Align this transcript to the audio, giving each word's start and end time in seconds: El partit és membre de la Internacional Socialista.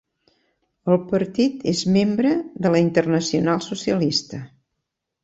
El 0.93 0.97
partit 1.11 1.59
és 1.71 1.83
membre 1.97 2.31
de 2.65 2.71
la 2.77 2.81
Internacional 2.87 3.63
Socialista. 3.67 4.41